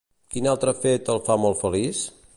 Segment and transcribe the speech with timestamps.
[0.35, 2.05] Quin altre fet el fa molt feliç?